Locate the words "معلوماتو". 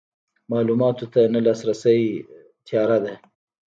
0.51-1.05